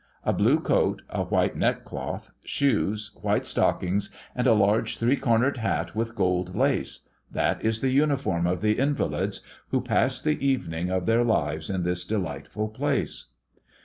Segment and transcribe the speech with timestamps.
[0.23, 5.95] A blue coat, a white neckcloth, shoes, white stockings, and a large three cornered hat
[5.95, 11.05] with gold lace that is the uniform of the Invalids, who pass the evening of
[11.05, 13.27] their lives in this delightful place.